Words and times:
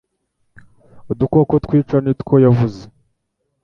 Udukoko 1.11 1.53
twica 1.63 1.95
nitwo 2.03 2.33
yavuze 2.45 2.81